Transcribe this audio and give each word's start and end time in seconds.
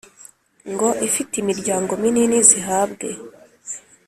Ngo 0.71 0.87
izifite 1.05 1.33
imiryango 1.39 1.91
minini 2.01 2.37
zihabwe 2.49 3.09